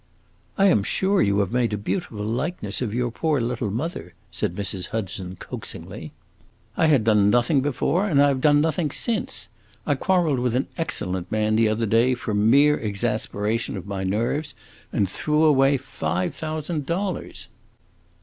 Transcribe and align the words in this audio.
"I 0.57 0.69
'm 0.71 0.81
sure 0.81 1.21
you 1.21 1.37
have 1.41 1.51
made 1.51 1.73
a 1.73 1.77
beautiful 1.77 2.25
likeness 2.25 2.81
of 2.81 2.91
your 2.91 3.11
poor 3.11 3.39
little 3.39 3.69
mother," 3.69 4.15
said 4.31 4.55
Mrs. 4.55 4.87
Hudson, 4.87 5.35
coaxingly. 5.35 6.11
"I 6.75 6.87
had 6.87 7.03
done 7.03 7.29
nothing 7.29 7.61
before, 7.61 8.07
and 8.07 8.19
I 8.19 8.29
have 8.29 8.41
done 8.41 8.61
nothing 8.61 8.89
since! 8.89 9.47
I 9.85 9.93
quarreled 9.93 10.39
with 10.39 10.55
an 10.55 10.65
excellent 10.75 11.31
man, 11.31 11.55
the 11.55 11.69
other 11.69 11.85
day, 11.85 12.15
from 12.15 12.49
mere 12.49 12.79
exasperation 12.79 13.77
of 13.77 13.85
my 13.85 14.03
nerves, 14.03 14.55
and 14.91 15.07
threw 15.07 15.43
away 15.43 15.77
five 15.77 16.33
thousand 16.33 16.87
dollars!" 16.87 17.47